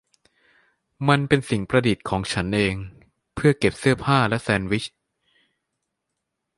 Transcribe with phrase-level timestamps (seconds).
[1.07, 2.73] มันเป็นสิ่งประดิษฐ์ของฉันเอง
[3.35, 4.85] เพื่อเก็บเสื้อผ้าและแซนด์วิช